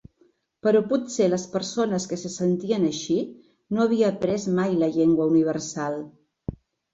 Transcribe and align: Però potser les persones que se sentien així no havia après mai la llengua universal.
Però 0.67 0.79
potser 0.93 1.27
les 1.33 1.43
persones 1.55 2.07
que 2.13 2.17
se 2.21 2.31
sentien 2.35 2.87
així 2.87 3.19
no 3.77 3.85
havia 3.85 4.09
après 4.15 4.49
mai 4.57 4.75
la 4.81 4.91
llengua 4.97 5.29
universal. 5.35 6.01